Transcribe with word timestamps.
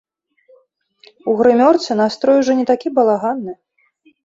У 1.33 1.35
грымёрцы 1.41 1.99
настрой 2.01 2.35
ужо 2.43 2.51
не 2.63 2.67
такі 2.73 2.87
балаганны. 2.99 3.53